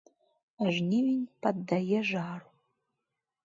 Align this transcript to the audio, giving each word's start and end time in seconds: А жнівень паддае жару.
А 0.63 0.73
жнівень 0.77 1.21
паддае 1.47 1.99
жару. 2.11 2.49